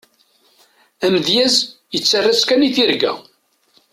Amedyaz, 1.05 1.55
yettarra-tt 1.93 2.43
kan 2.47 2.65
i 2.67 2.69
tirga. 2.75 3.11